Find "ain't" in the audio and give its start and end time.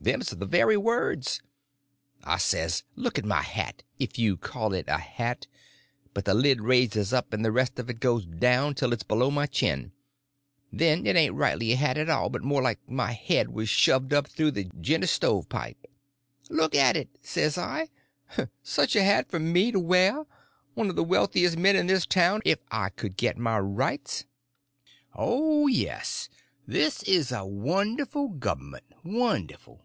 11.16-11.32